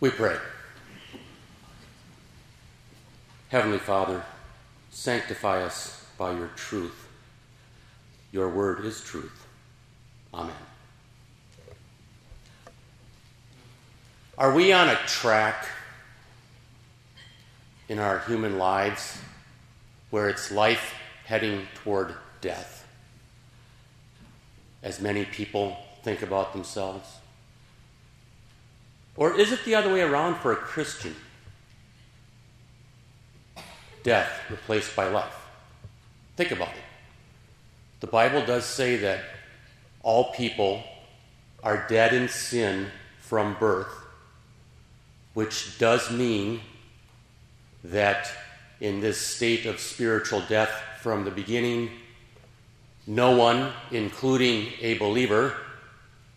[0.00, 0.36] We pray.
[3.48, 4.22] Heavenly Father,
[4.90, 7.08] sanctify us by your truth.
[8.30, 9.46] Your word is truth.
[10.32, 10.54] Amen.
[14.36, 15.66] Are we on a track
[17.88, 19.18] in our human lives
[20.10, 20.94] where it's life
[21.24, 22.86] heading toward death?
[24.80, 27.08] As many people think about themselves?
[29.18, 31.16] Or is it the other way around for a Christian?
[34.04, 35.34] Death replaced by life.
[36.36, 36.84] Think about it.
[37.98, 39.24] The Bible does say that
[40.04, 40.84] all people
[41.64, 42.86] are dead in sin
[43.18, 43.92] from birth,
[45.34, 46.60] which does mean
[47.82, 48.30] that
[48.80, 51.90] in this state of spiritual death from the beginning,
[53.04, 55.56] no one, including a believer,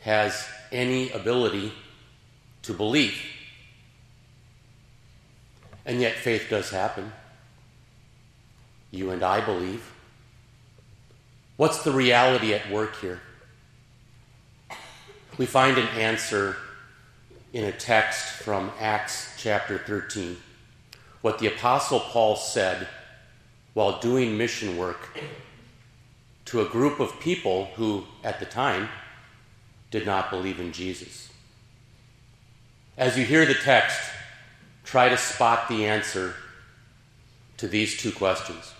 [0.00, 1.72] has any ability
[2.66, 3.20] to believe.
[5.84, 7.12] And yet, faith does happen.
[8.90, 9.92] You and I believe.
[11.56, 13.20] What's the reality at work here?
[15.38, 16.56] We find an answer
[17.52, 20.36] in a text from Acts chapter 13.
[21.22, 22.88] What the Apostle Paul said
[23.74, 25.18] while doing mission work
[26.46, 28.88] to a group of people who, at the time,
[29.90, 31.30] did not believe in Jesus.
[32.98, 34.00] As you hear the text,
[34.84, 36.34] try to spot the answer
[37.58, 38.72] to these two questions.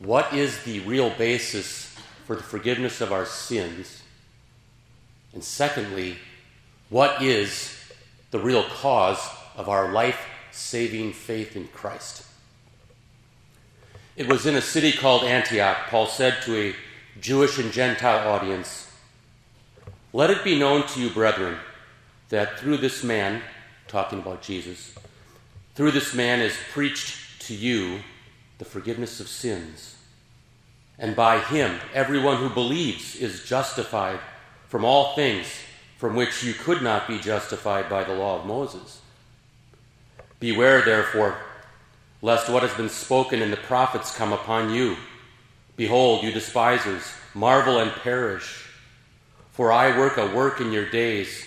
[0.00, 1.94] What is the real basis
[2.26, 4.02] for the forgiveness of our sins?
[5.32, 6.16] And secondly,
[6.90, 7.78] what is
[8.32, 9.20] the real cause
[9.56, 10.18] of our life
[10.50, 12.26] saving faith in Christ?
[14.16, 16.76] It was in a city called Antioch, Paul said to a
[17.20, 18.90] Jewish and Gentile audience,
[20.12, 21.58] Let it be known to you, brethren,
[22.34, 23.40] that through this man,
[23.86, 24.92] talking about Jesus,
[25.76, 28.00] through this man is preached to you
[28.58, 29.94] the forgiveness of sins.
[30.98, 34.18] And by him, everyone who believes is justified
[34.68, 35.46] from all things
[35.96, 39.00] from which you could not be justified by the law of Moses.
[40.40, 41.36] Beware, therefore,
[42.20, 44.96] lest what has been spoken in the prophets come upon you.
[45.76, 48.68] Behold, you despisers, marvel and perish.
[49.52, 51.46] For I work a work in your days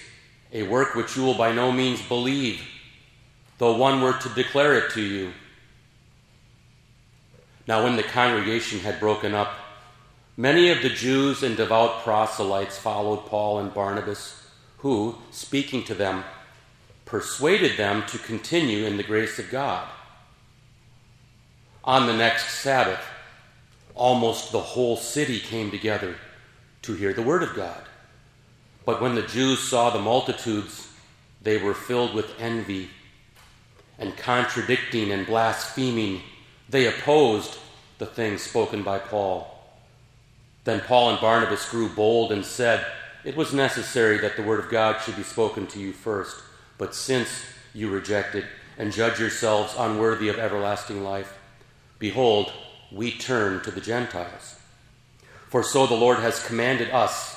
[0.52, 2.62] a work which you will by no means believe,
[3.58, 5.34] though one were to declare it to you.
[7.68, 9.53] Now, when the congregation had broken up,
[10.38, 14.41] many of the Jews and devout proselytes followed Paul and Barnabas,
[14.78, 16.24] who, speaking to them,
[17.03, 19.88] persuaded them to continue in the grace of God.
[21.84, 23.03] On the next Sabbath,
[23.96, 26.16] almost the whole city came together
[26.84, 27.81] to hear the word of God.
[28.87, 30.87] But when the Jews saw the multitudes,
[31.41, 32.87] they were filled with envy,
[33.99, 36.21] and contradicting and blaspheming,
[36.69, 37.57] they opposed
[37.97, 39.61] the things spoken by Paul.
[40.63, 42.85] Then Paul and Barnabas grew bold and said,
[43.25, 46.41] It was necessary that the word of God should be spoken to you first,
[46.77, 47.43] but since
[47.73, 48.45] you reject it
[48.77, 51.37] and judge yourselves unworthy of everlasting life,
[51.99, 52.53] behold,
[52.89, 54.55] we turn to the Gentiles.
[55.49, 57.36] For so the Lord has commanded us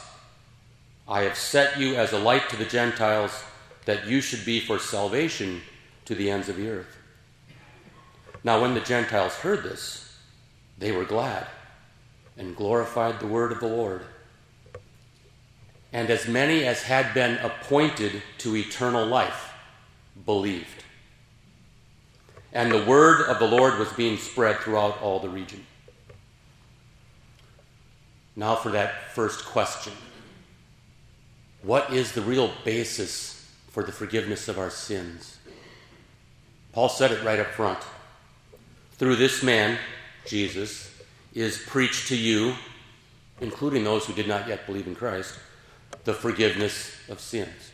[1.10, 3.32] I have set you as a light to the Gentiles,
[3.84, 5.60] that you should be for salvation
[6.04, 6.97] to the ends of the earth.
[8.44, 10.16] Now, when the Gentiles heard this,
[10.78, 11.48] they were glad
[12.37, 14.03] and glorified the word of the Lord.
[15.93, 19.53] And as many as had been appointed to eternal life
[20.25, 20.84] believed.
[22.53, 25.66] And the word of the Lord was being spread throughout all the region.
[28.37, 29.92] Now, for that first question.
[31.62, 35.38] What is the real basis for the forgiveness of our sins?
[36.72, 37.78] Paul said it right up front.
[38.93, 39.78] Through this man,
[40.26, 40.91] Jesus,
[41.34, 42.54] is preached to you,
[43.41, 45.39] including those who did not yet believe in Christ,
[46.04, 47.72] the forgiveness of sins.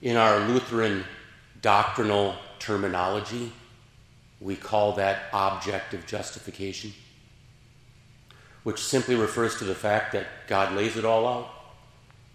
[0.00, 1.04] In our Lutheran
[1.60, 3.52] doctrinal terminology,
[4.40, 6.94] we call that objective justification
[8.62, 11.50] which simply refers to the fact that God lays it all out.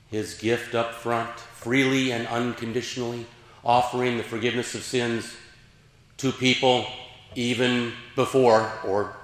[0.10, 3.26] His gift up front, freely and unconditionally,
[3.64, 5.36] offering the forgiveness of sins
[6.18, 6.86] to people
[7.36, 9.16] even before or,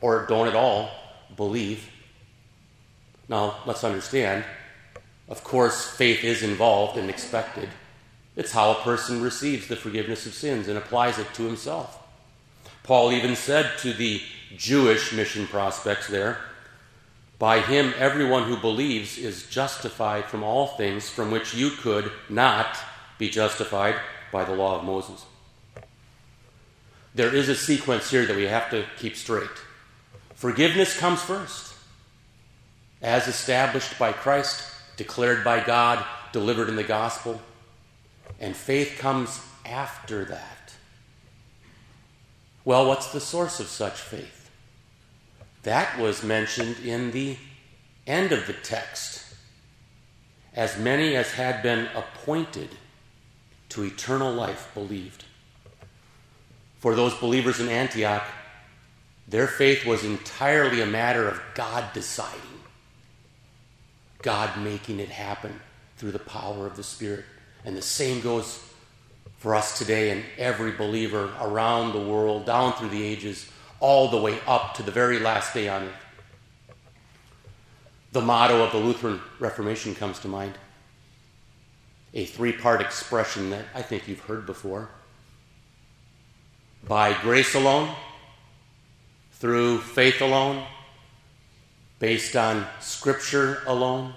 [0.00, 0.90] or don't at all
[1.36, 1.88] believe.
[3.28, 4.44] Now, let's understand,
[5.28, 7.68] of course, faith is involved and expected.
[8.36, 12.03] It's how a person receives the forgiveness of sins and applies it to himself.
[12.84, 14.22] Paul even said to the
[14.56, 16.38] Jewish mission prospects there,
[17.38, 22.76] By him, everyone who believes is justified from all things from which you could not
[23.18, 23.96] be justified
[24.30, 25.24] by the law of Moses.
[27.14, 29.48] There is a sequence here that we have to keep straight.
[30.34, 31.74] Forgiveness comes first,
[33.00, 34.62] as established by Christ,
[34.96, 37.40] declared by God, delivered in the gospel,
[38.40, 40.63] and faith comes after that.
[42.64, 44.50] Well, what's the source of such faith?
[45.64, 47.36] That was mentioned in the
[48.06, 49.22] end of the text.
[50.54, 52.70] As many as had been appointed
[53.70, 55.24] to eternal life believed.
[56.78, 58.24] For those believers in Antioch,
[59.26, 62.40] their faith was entirely a matter of God deciding,
[64.22, 65.60] God making it happen
[65.96, 67.24] through the power of the Spirit.
[67.64, 68.62] And the same goes
[69.38, 73.50] for us today and every believer around the world, down through the ages,
[73.80, 76.04] all the way up to the very last day on earth.
[78.12, 80.56] The motto of the Lutheran Reformation comes to mind
[82.14, 84.88] a three part expression that I think you've heard before.
[86.86, 87.94] By grace alone,
[89.32, 90.64] through faith alone,
[91.98, 94.14] based on Scripture alone.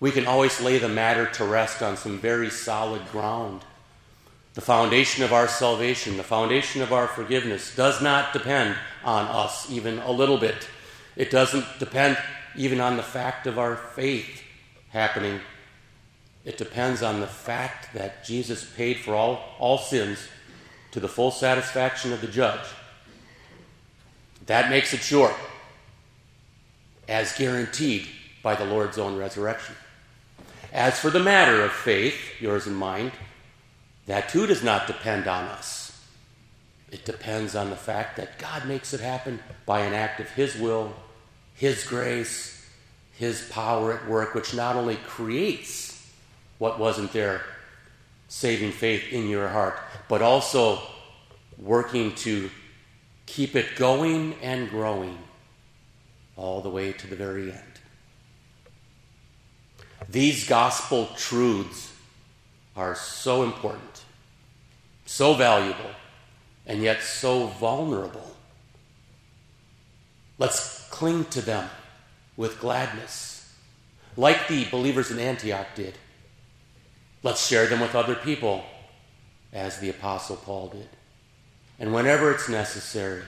[0.00, 3.62] We can always lay the matter to rest on some very solid ground.
[4.54, 9.70] The foundation of our salvation, the foundation of our forgiveness, does not depend on us
[9.70, 10.68] even a little bit.
[11.16, 12.18] It doesn't depend
[12.56, 14.42] even on the fact of our faith
[14.88, 15.40] happening.
[16.44, 20.18] It depends on the fact that Jesus paid for all, all sins
[20.92, 22.66] to the full satisfaction of the judge.
[24.46, 25.32] That makes it sure,
[27.06, 28.08] as guaranteed
[28.42, 29.76] by the Lord's own resurrection.
[30.72, 33.12] As for the matter of faith, yours and mine,
[34.06, 36.04] that too does not depend on us.
[36.90, 40.56] It depends on the fact that God makes it happen by an act of His
[40.56, 40.92] will,
[41.54, 42.66] His grace,
[43.12, 46.10] His power at work, which not only creates
[46.58, 47.42] what wasn't there,
[48.28, 49.78] saving faith in your heart,
[50.08, 50.80] but also
[51.58, 52.50] working to
[53.26, 55.18] keep it going and growing
[56.36, 57.79] all the way to the very end.
[60.08, 61.92] These gospel truths
[62.76, 64.04] are so important,
[65.06, 65.90] so valuable,
[66.66, 68.36] and yet so vulnerable.
[70.38, 71.68] Let's cling to them
[72.36, 73.54] with gladness,
[74.16, 75.94] like the believers in Antioch did.
[77.22, 78.64] Let's share them with other people,
[79.52, 80.88] as the Apostle Paul did.
[81.78, 83.22] And whenever it's necessary,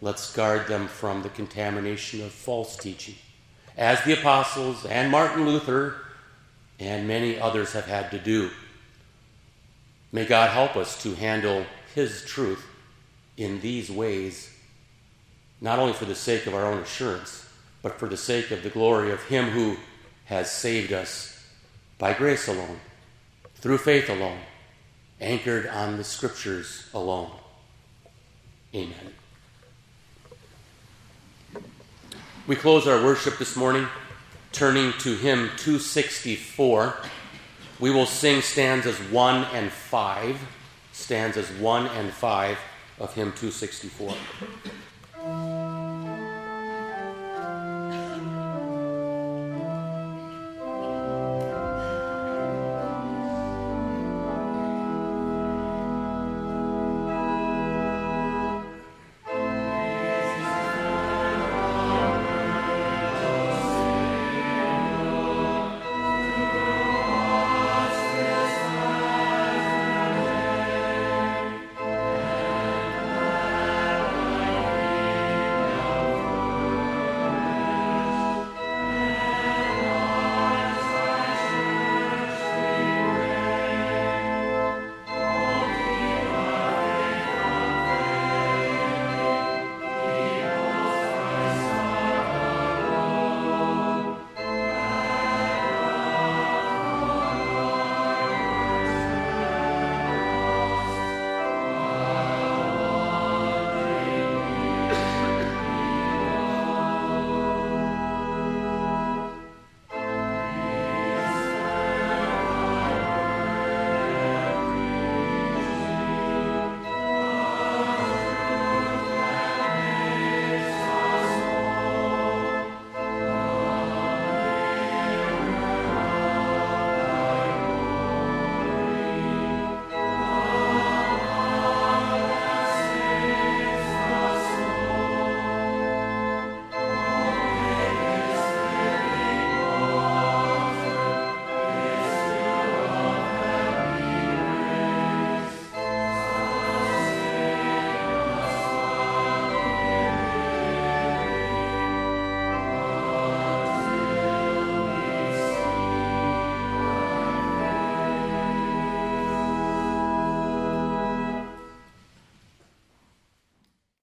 [0.00, 3.14] let's guard them from the contamination of false teaching,
[3.76, 5.96] as the apostles and Martin Luther
[6.78, 8.50] and many others have had to do.
[10.10, 11.64] May God help us to handle
[11.94, 12.64] His truth
[13.36, 14.54] in these ways,
[15.60, 17.48] not only for the sake of our own assurance,
[17.82, 19.76] but for the sake of the glory of Him who
[20.26, 21.44] has saved us
[21.98, 22.80] by grace alone,
[23.56, 24.40] through faith alone,
[25.20, 27.30] anchored on the Scriptures alone.
[28.74, 29.21] Amen.
[32.44, 33.86] We close our worship this morning
[34.50, 36.96] turning to hymn 264.
[37.78, 40.40] We will sing stanzas 1 and 5,
[40.90, 42.58] stanzas 1 and 5
[42.98, 44.16] of hymn 264.